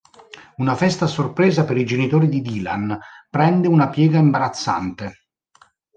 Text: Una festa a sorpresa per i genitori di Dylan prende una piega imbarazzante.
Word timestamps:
Una 0.63 0.75
festa 0.77 1.05
a 1.05 1.07
sorpresa 1.07 1.63
per 1.63 1.77
i 1.77 1.85
genitori 1.85 2.27
di 2.27 2.41
Dylan 2.41 2.97
prende 3.29 3.67
una 3.67 3.89
piega 3.89 4.17
imbarazzante. 4.17 5.13